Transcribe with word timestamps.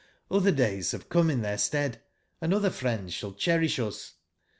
Otber 0.31 0.55
days 0.55 0.93
bavc 0.93 1.09
come 1.09 1.29
in 1.29 1.41
tbeir 1.43 1.59
stead, 1.59 2.01
& 2.41 2.41
otber 2.41 2.71
friends 2.71 3.13
sball 3.13 3.37
cberisb 3.37 3.87
us. 3.87 4.13